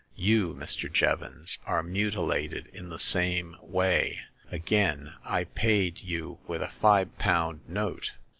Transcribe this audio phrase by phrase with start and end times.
[0.17, 0.91] You, Mr.
[0.91, 4.21] Jevons, are mutilated in the same way.
[4.51, 8.13] Again, I paid you with a five pound note.